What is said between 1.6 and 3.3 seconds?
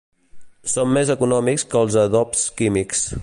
que els adobs químics.